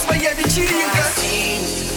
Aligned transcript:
своя 0.00 0.32
вечеринка. 0.34 1.04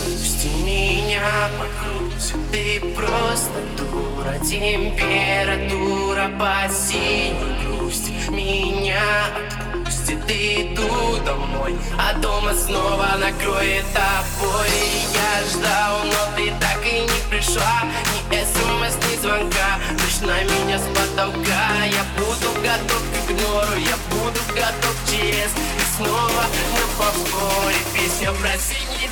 Пусти 0.06 0.50
меня 0.64 1.50
вокруг, 1.58 2.14
ты 2.52 2.80
просто 2.96 3.60
дура. 3.78 4.38
Температура 4.40 6.30
по 6.40 6.70
синей 6.72 7.36
грусть 7.66 8.12
меня 8.30 9.02
откуда 9.36 9.83
отпустит 10.04 10.30
и 10.30 10.74
иду 10.74 11.18
домой 11.26 11.76
А 11.98 12.14
дома 12.16 12.54
снова 12.54 13.16
накроет 13.20 13.86
тобой. 13.94 14.70
Я 15.14 15.48
ждал, 15.50 16.00
но 16.06 16.36
ты 16.36 16.52
так 16.60 16.86
и 16.86 17.02
не 17.02 17.30
пришла 17.30 17.84
Ни 18.32 18.44
смс, 18.44 18.96
ни 19.10 19.22
звонка. 19.22 19.80
Лишь 19.92 20.22
на 20.22 20.44
меня 20.44 20.80
с 20.80 20.84
потолка. 20.96 21.86
Я 21.86 22.04
буду 22.18 22.52
готов 22.62 23.04
к 23.28 23.32
игнору 23.32 23.78
Я 23.78 23.98
буду 24.10 24.40
готов 24.50 24.96
к 25.04 25.10
ЧС 25.10 25.54
И 25.56 25.98
снова 25.98 26.46
на 26.74 27.04
повторе 27.04 27.78
Песня 27.94 28.32
про 28.32 28.52
синий 28.58 29.10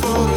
for 0.00 0.31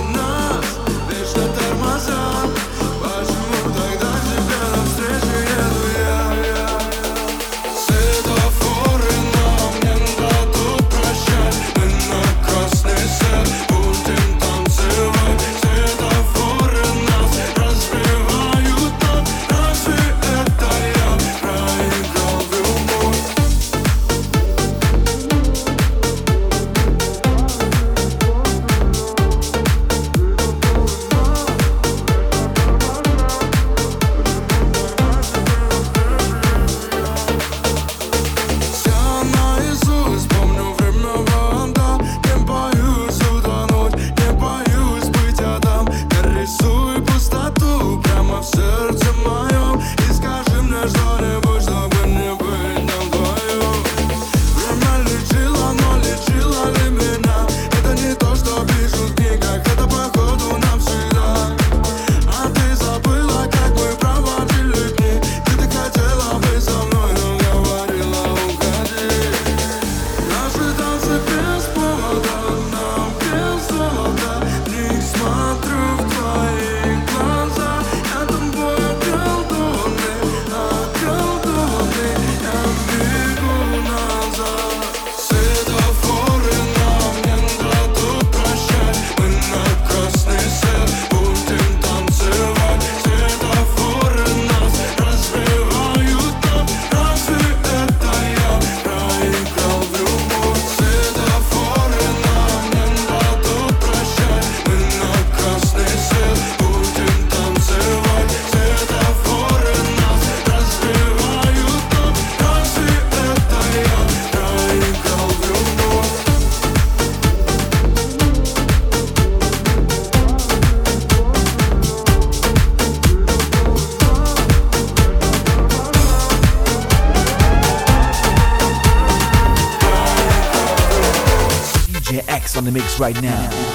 mix 132.95 132.99
right 132.99 133.21
now. 133.21 133.65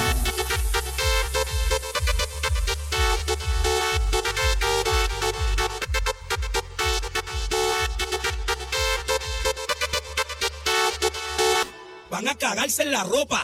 cagarse 12.37 12.81
en 12.81 12.91
la 12.91 13.03
ropa. 13.03 13.40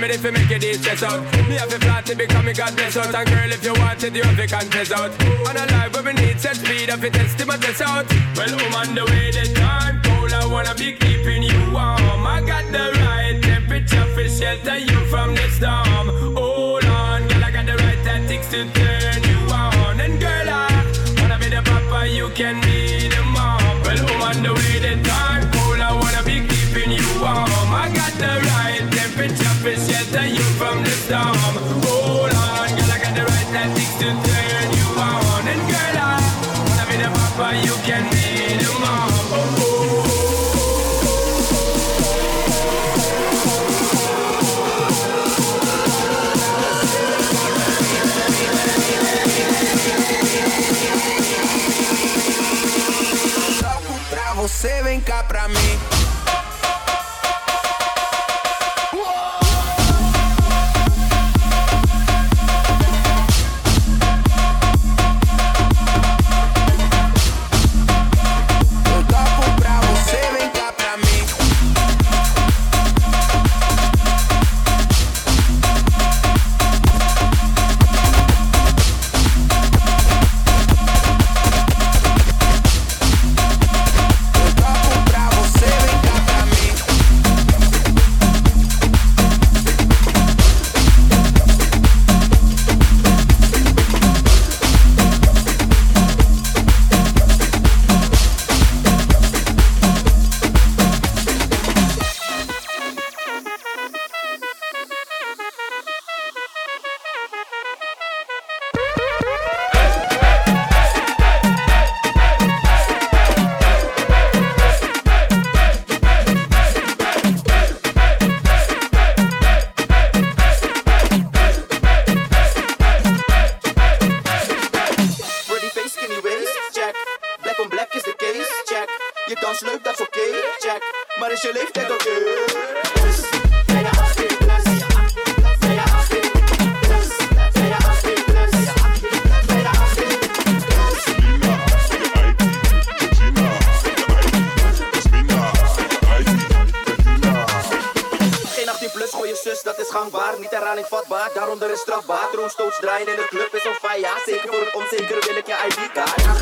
If 0.00 0.22
you 0.22 0.30
make 0.30 0.48
your 0.48 0.60
deeds 0.60 0.80
stress 0.80 1.02
out. 1.02 1.20
Me 1.48 1.56
have 1.56 1.72
a 1.72 1.78
flat 1.80 2.06
to 2.06 2.14
become 2.14 2.46
a 2.46 2.54
god 2.54 2.76
bless 2.76 2.96
out. 2.96 3.12
And 3.12 3.28
girl, 3.28 3.50
if 3.50 3.64
you 3.64 3.72
want 3.74 4.02
it, 4.04 4.14
you 4.14 4.22
have 4.22 4.36
to 4.36 4.46
confess 4.46 4.92
out. 4.92 5.10
On 5.48 5.56
a 5.56 5.66
life 5.72 5.92
where 5.92 6.04
we 6.04 6.12
need 6.12 6.38
set 6.40 6.56
speed, 6.56 6.88
if 6.88 7.02
it 7.02 7.12
test, 7.12 7.44
my 7.46 7.56
test 7.56 7.82
out. 7.82 8.06
Well, 8.36 8.50
woman, 8.50 8.88
um, 8.88 8.94
the 8.94 9.04
way 9.04 9.17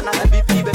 I 0.04 0.26
be 0.26 0.42
people. 0.42 0.65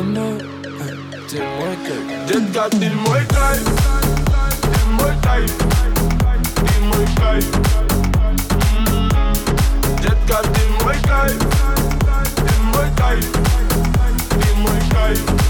Dame, 0.00 0.38
c'est 1.28 1.40
moi 1.40 1.76
que 1.84 2.32
Jet 2.32 2.52
got 2.54 2.72
in 2.74 2.94
my 3.04 3.20
life 3.36 3.68
In 4.80 4.88
my 4.96 5.12
life 5.26 5.56
In 6.78 6.84
my 6.88 7.04
life 7.20 7.50
Jet 10.00 10.20
got 10.26 10.46
in 10.46 10.70
my 10.86 10.96
life 11.06 11.42
In 12.48 12.62
my 12.72 12.88
life 12.98 13.30
In 14.48 14.56
my 14.62 14.78
life 14.94 15.49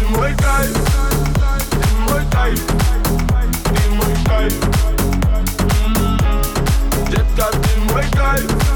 мой 0.31 0.37
кайф 0.37 0.77
Ты 3.63 3.89
мой 3.89 4.15
кайф 4.25 4.53
Ты 7.09 7.79
мой 7.93 8.05
кайф 8.15 8.70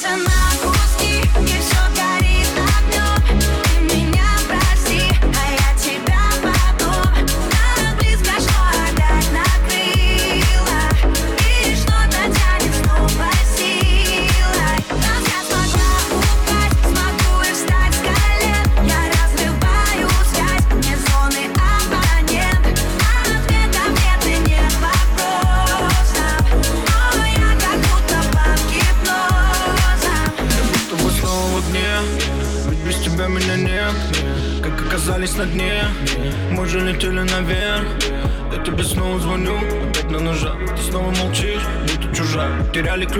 теряли 0.00 2.07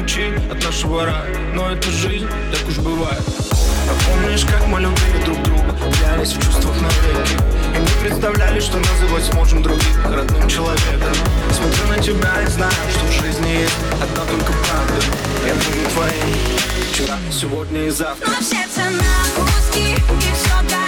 ключи 0.08 0.32
от 0.50 0.64
нашего 0.64 1.04
рая. 1.04 1.36
Но 1.54 1.70
это 1.70 1.90
жизнь, 1.90 2.26
так 2.50 2.66
уж 2.68 2.78
бывает. 2.78 3.22
А 3.52 4.10
помнишь, 4.10 4.44
как 4.44 4.66
мы 4.66 4.80
любили 4.80 5.24
друг 5.24 5.42
друга 5.42 5.76
Терялись 5.92 6.32
в 6.32 6.44
чувствах 6.44 6.74
навеки? 6.80 7.36
И 7.76 7.80
не 7.80 8.08
представляли, 8.08 8.60
что 8.60 8.78
называть 8.78 9.24
сможем 9.24 9.62
других 9.62 10.04
родным 10.04 10.48
человеком. 10.48 11.14
Смотрю 11.52 11.86
на 11.88 11.98
тебя 11.98 12.42
и 12.42 12.46
знаю, 12.46 12.72
что 12.90 13.06
в 13.06 13.12
жизни 13.12 13.48
есть 13.48 13.78
одна 14.02 14.24
только 14.24 14.52
правда. 14.52 14.94
Я 15.46 15.54
думаю 15.54 15.90
твоим 15.92 16.34
вчера, 16.92 17.16
сегодня 17.30 17.86
и 17.86 17.90
завтра. 17.90 18.28
Но 18.28 18.42
сердце 18.42 18.80
на 18.90 19.42
куски 19.42 19.92
и 19.92 20.34
все 20.34 20.68
так 20.68 20.87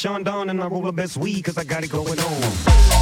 Sean 0.00 0.22
Don 0.22 0.48
and 0.48 0.62
I 0.62 0.66
roll 0.66 0.80
the 0.80 0.92
best 0.92 1.18
weed 1.18 1.42
cause 1.44 1.58
I 1.58 1.64
got 1.64 1.84
it 1.84 1.90
going 1.90 2.18
on. 2.18 2.99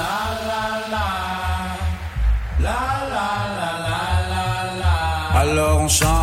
la 0.00 0.16
la 0.50 0.62
la 0.94 1.06
la 2.64 2.78
la 3.14 3.28
la 3.58 3.70
la 4.32 4.44
la 4.80 5.40
Alors 5.40 5.80
on 5.82 5.88
chante. 5.88 6.15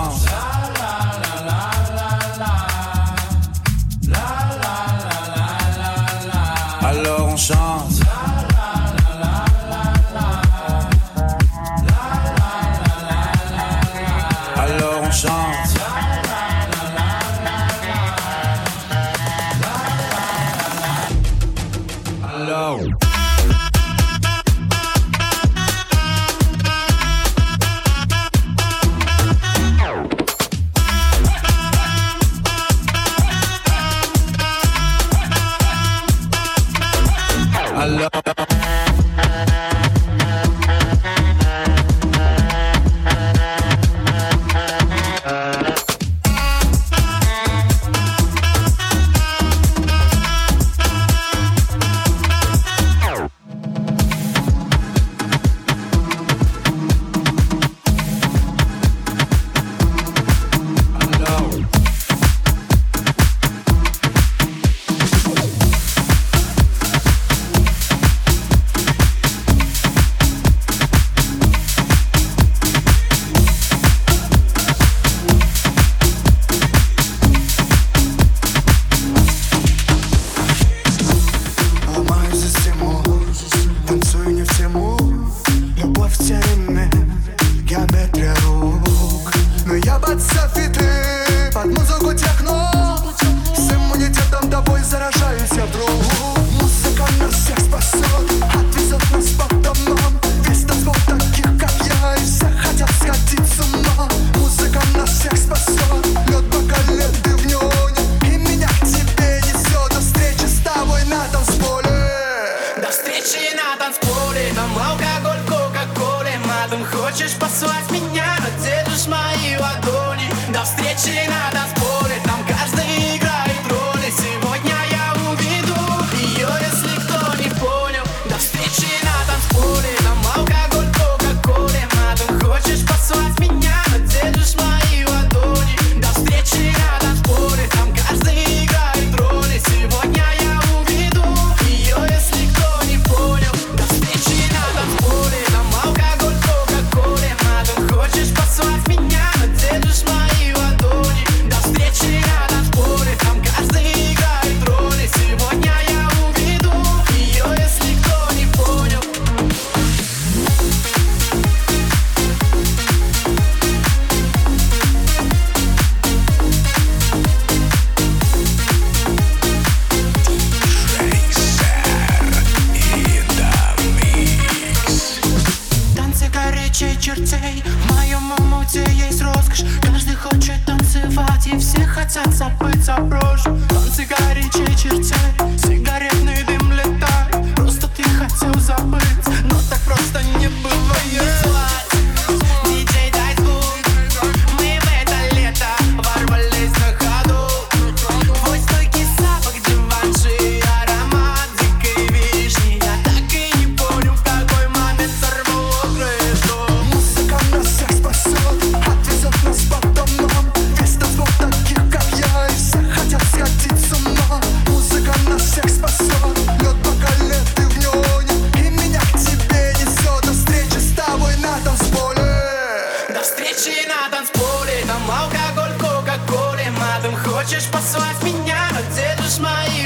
Хочешь 227.43 227.65
послать 227.73 228.23
меня, 228.23 228.69
но 228.71 228.79
держишь 228.95 229.37
мои 229.39 229.82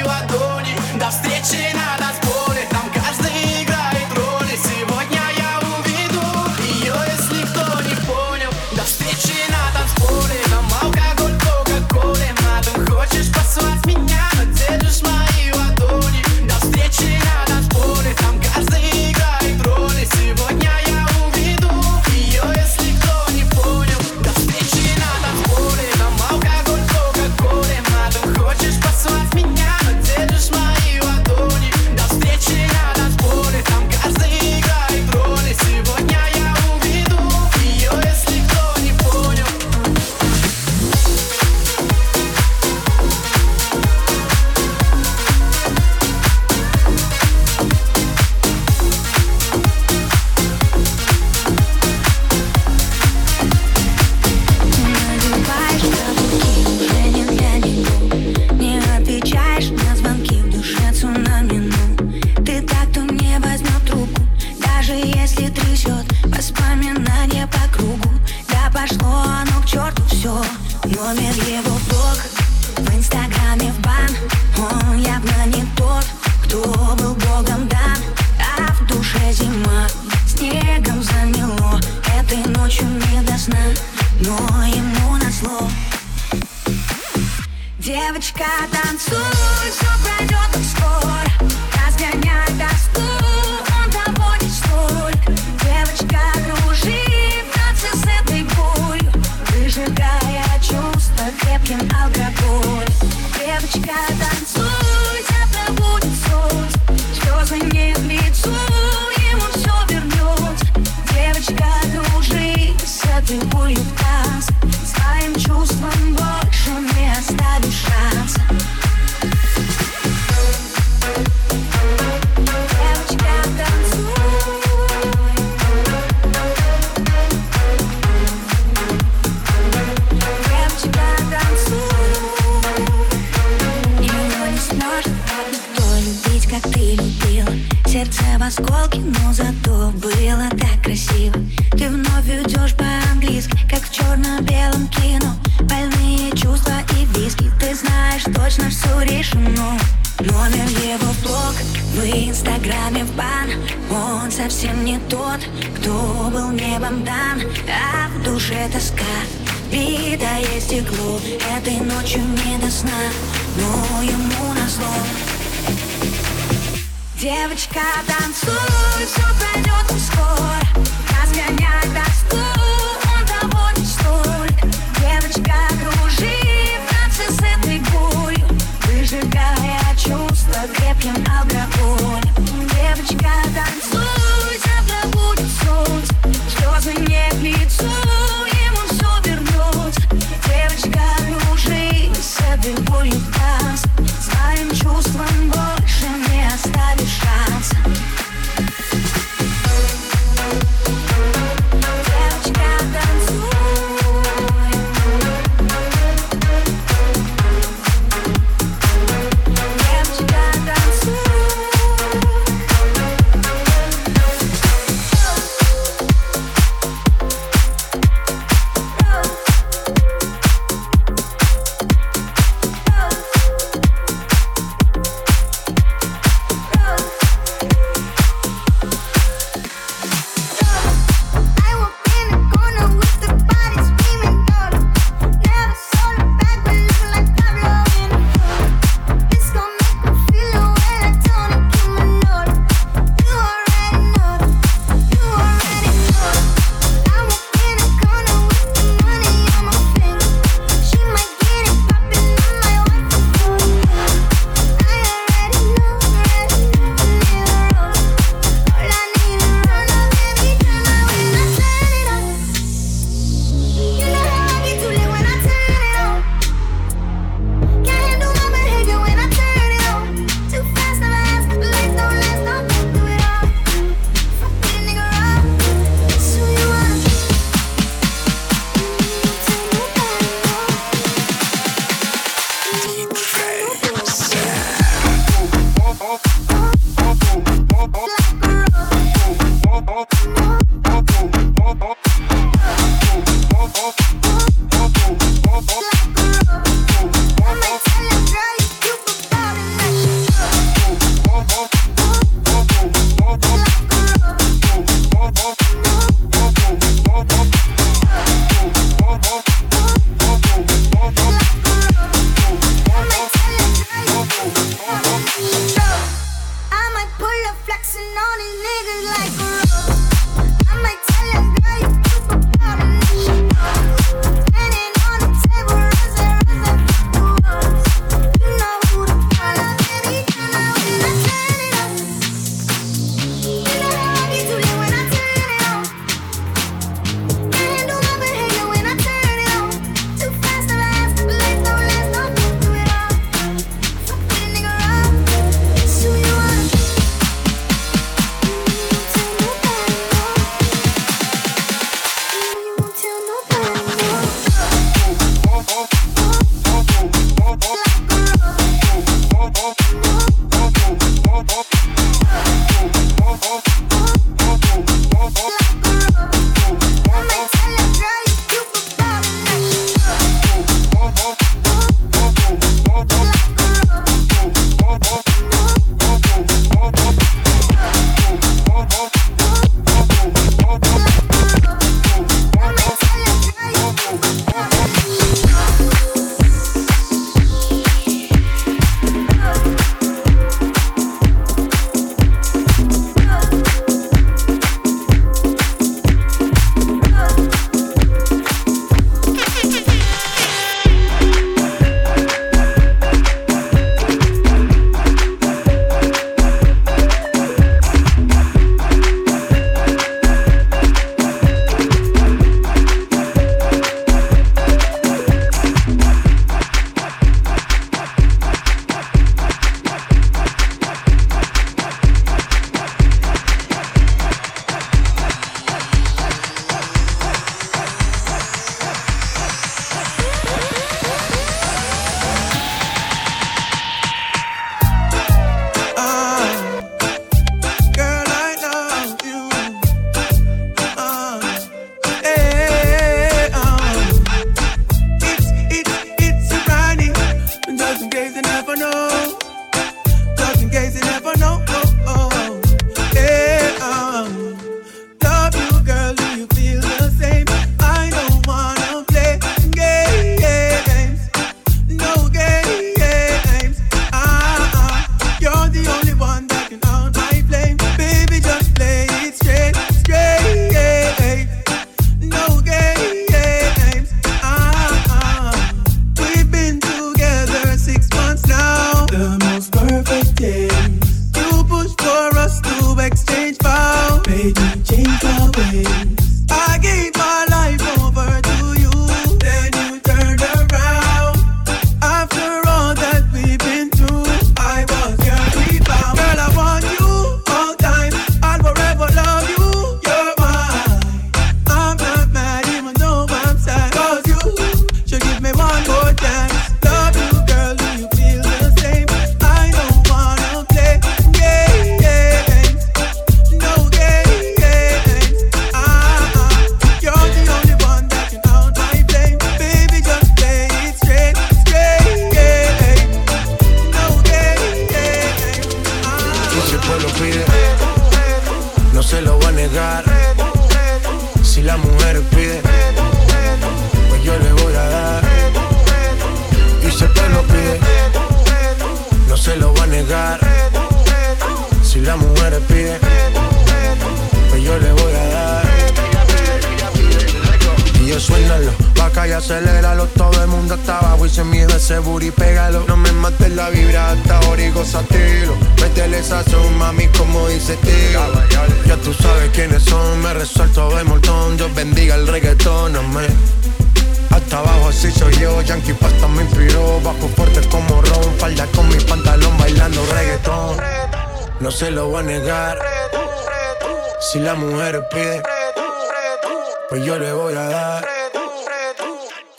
America 167.69 168.03
Dance 168.07 168.56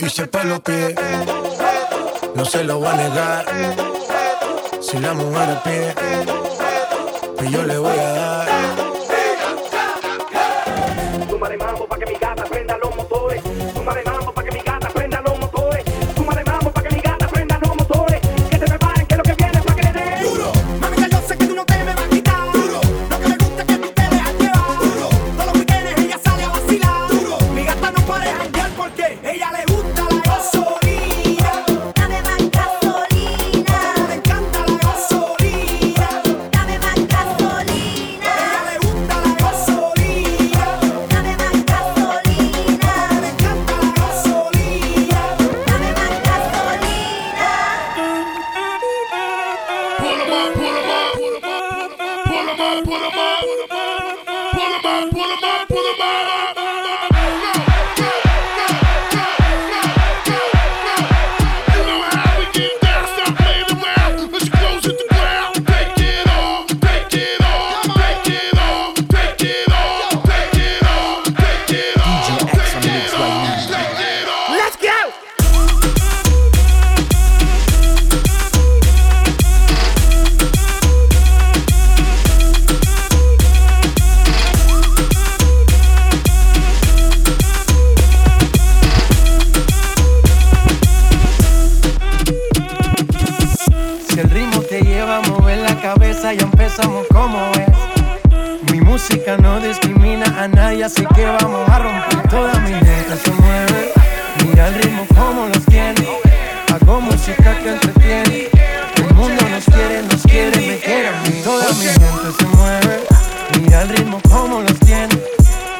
Y 0.01 0.09
si 0.09 0.23
el 0.23 0.29
pelo 0.29 0.63
no 2.37 2.45
se 2.45 2.63
lo 2.63 2.79
voy 2.79 2.87
a 2.87 2.97
negar. 2.97 3.45
Si 4.81 4.97
la 4.99 5.13
mujer 5.13 5.59
pide, 5.65 5.95
pues 7.37 7.51
yo 7.51 7.65
le 7.65 7.79
voy 7.79 7.99
a 7.99 8.13
dar. 8.13 8.48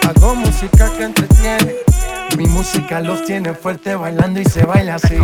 Hago 0.09 0.35
música 0.35 0.91
que 0.97 1.05
entretiene. 1.05 1.77
Mi 2.37 2.47
música 2.47 3.01
los 3.01 3.25
tiene 3.25 3.55
fuerte 3.55 3.95
bailando 3.95 4.41
y 4.41 4.45
se 4.45 4.65
baila 4.65 4.97
así. 4.97 5.17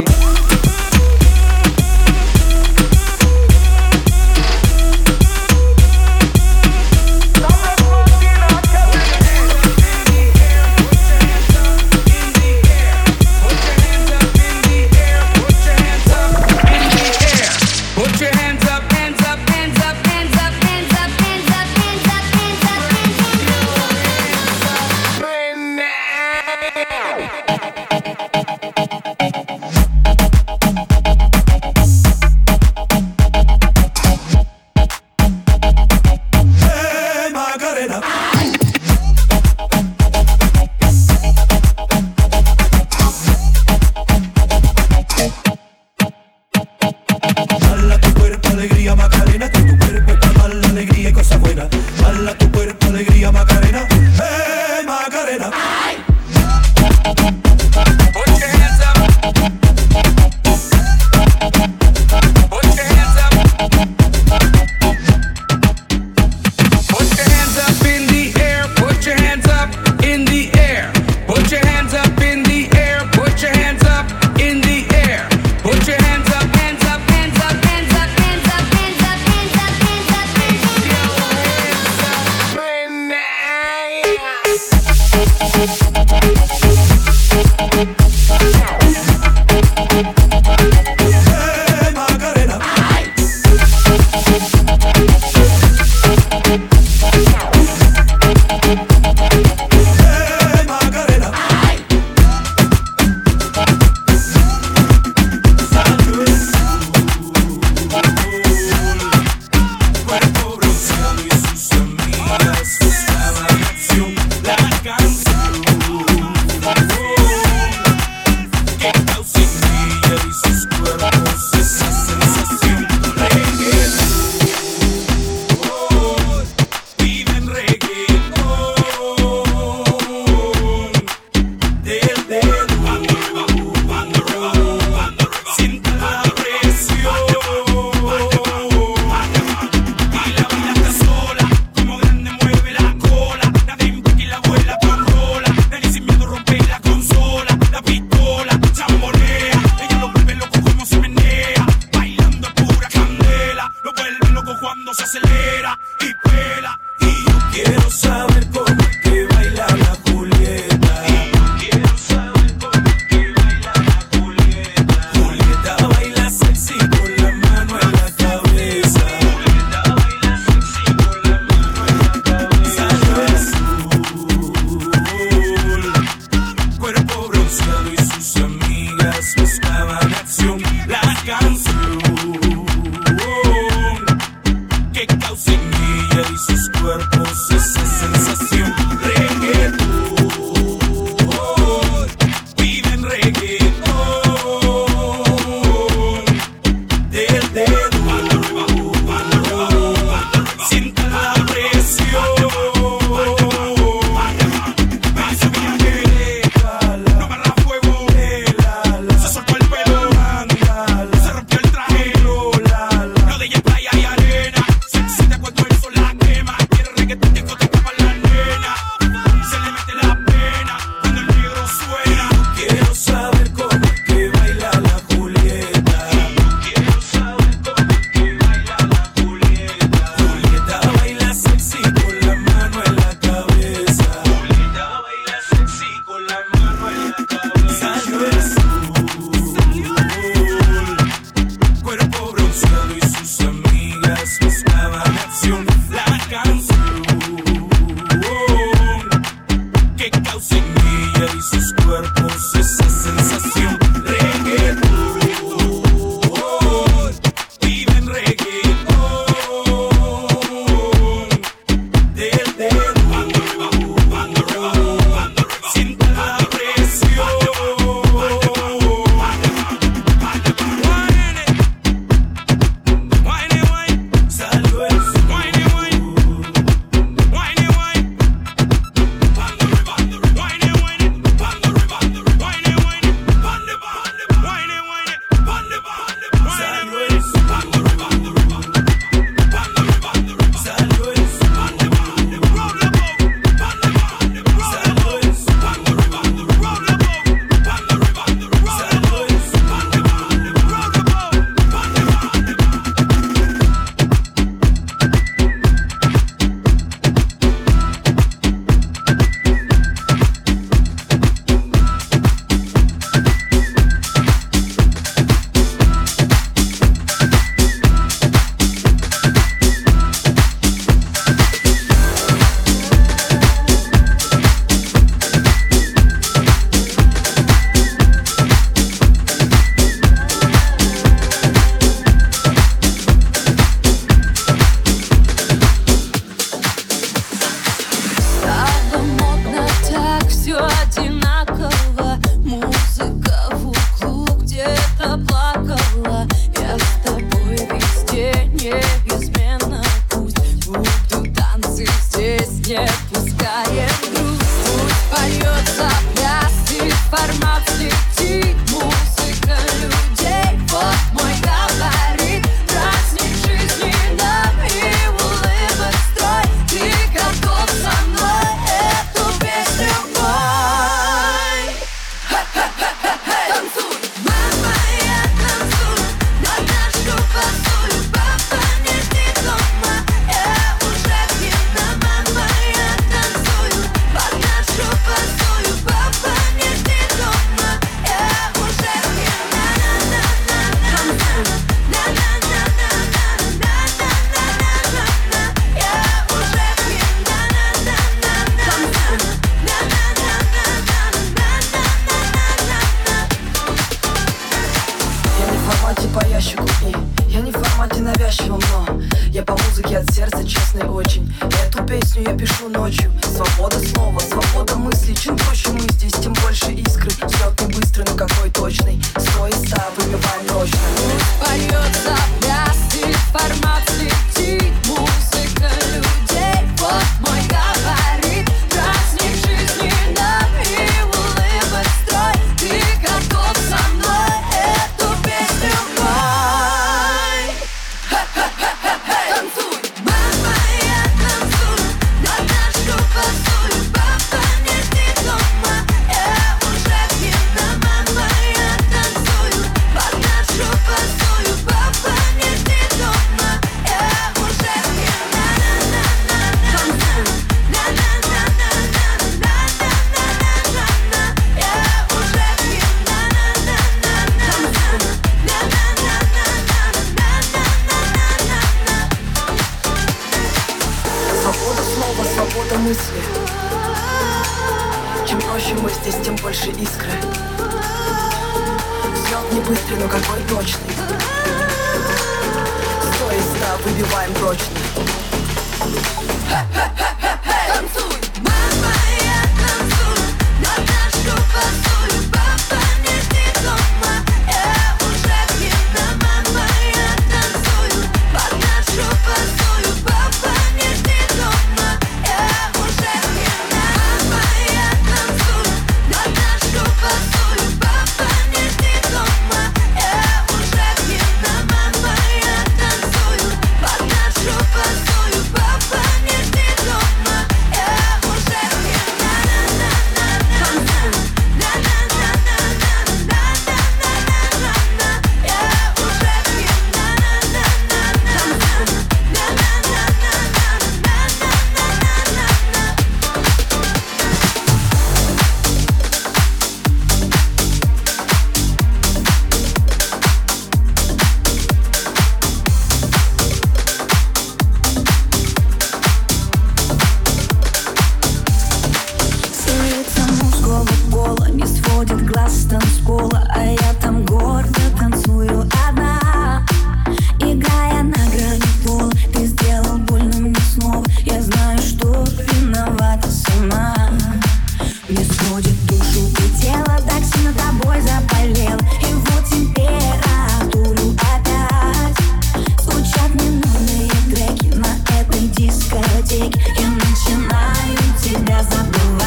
дискотеке 575.75 576.61
Я 576.79 576.89
начинаю 576.89 577.99
тебя 578.23 578.63
забывать. 578.63 579.25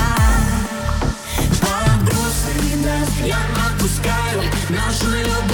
Под 1.62 2.04
грустный 2.06 3.28
я 3.28 3.38
отпускаю 3.68 4.43
нашу 4.70 5.10
любовь. 5.10 5.47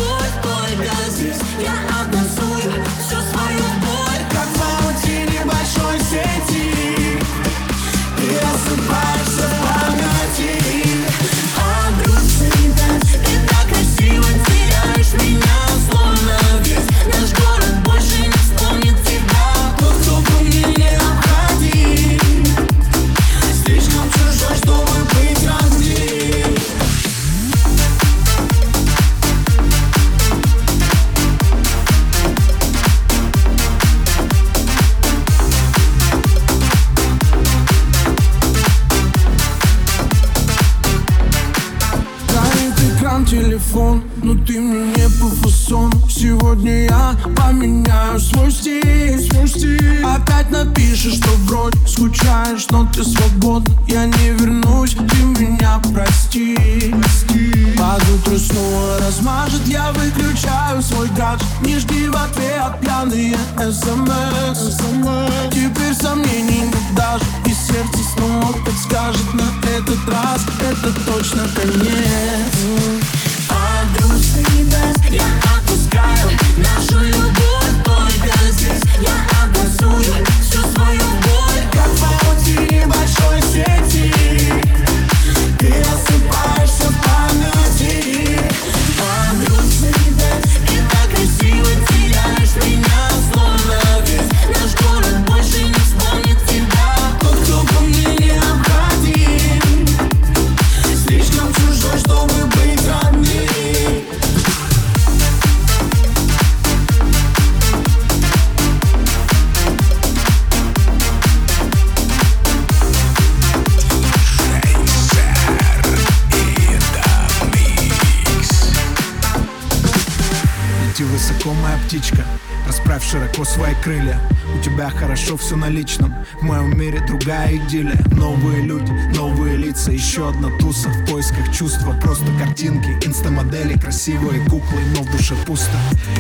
моя 121.56 121.78
птичка 121.86 122.26
Расправь 122.66 123.04
широко 123.04 123.43
свои 123.43 123.76
крылья. 123.84 124.20
У 124.58 124.62
тебя 124.64 124.89
хорошо 124.89 125.36
все 125.36 125.56
на 125.56 125.70
личном 125.70 126.14
В 126.39 126.43
моем 126.43 126.78
мире 126.78 127.04
другая 127.06 127.56
идиллия. 127.58 127.99
Новые 128.12 128.62
люди, 128.62 128.91
новые 129.16 129.58
лица 129.58 129.91
Еще 129.91 130.30
одна 130.30 130.49
туса. 130.60 130.89
В 130.89 131.06
поисках 131.12 131.54
чувства 131.54 131.93
Просто 132.01 132.26
картинки, 132.39 132.89
инстамодели 133.06 133.78
Красивые 133.78 134.41
куклы, 134.45 134.80
но 134.95 135.04
в 135.04 135.12
душе 135.12 135.36
пусто. 135.45 135.78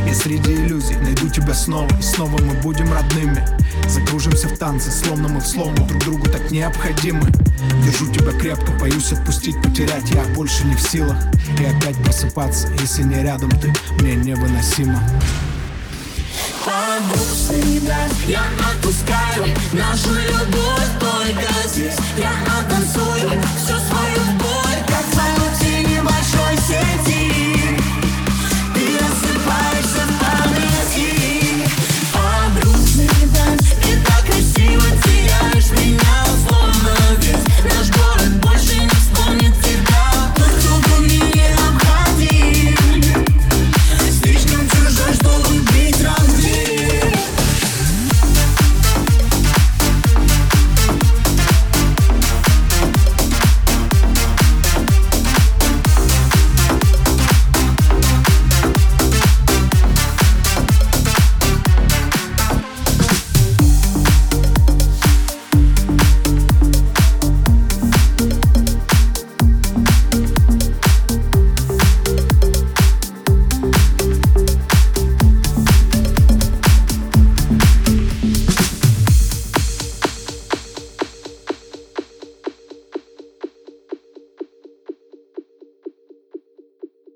И 0.09 0.13
среди 0.13 0.55
иллюзий 0.55 0.95
найду 0.95 1.29
тебя 1.29 1.53
снова 1.53 1.89
И 1.97 2.01
снова 2.01 2.41
мы 2.41 2.53
будем 2.61 2.91
родными. 2.91 3.45
Закружимся 3.87 4.47
в 4.47 4.57
танце, 4.57 4.91
словно 4.91 5.29
мы 5.29 5.39
в 5.39 5.47
слому 5.47 5.75
Друг 5.87 6.03
другу 6.03 6.25
так 6.25 6.51
необходимы. 6.51 7.27
Держу 7.85 8.11
тебя 8.11 8.31
крепко, 8.31 8.71
боюсь 8.73 9.11
отпустить, 9.11 9.61
потерять 9.61 10.09
Я 10.11 10.23
больше 10.35 10.65
не 10.65 10.75
в 10.75 10.81
силах. 10.81 11.17
И 11.59 11.65
опять 11.65 11.95
просыпаться, 12.03 12.67
если 12.79 13.03
не 13.03 13.21
рядом 13.23 13.51
ты 13.51 13.73
Мне 13.99 14.15
невыносимо. 14.15 15.01
Всегда 17.53 18.07
Я 18.27 18.41
отпускаю. 18.71 19.45
Нашу 19.73 20.13
любовь 20.13 20.89
только 20.99 21.67
здесь. 21.67 21.97
Я 22.17 22.31
оттанцую 22.59 23.31
всю 23.57 23.77
свою 23.77 24.23
боль. 24.39 24.79
Как 24.87 25.05
в 25.05 25.15
паутине 25.15 26.01
большой 26.01 26.57
сети. 26.57 27.42